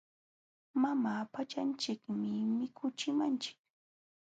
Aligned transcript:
Mama 0.81 1.13
pachanchikmi 1.33 2.29
mikuchimanchik. 2.57 3.57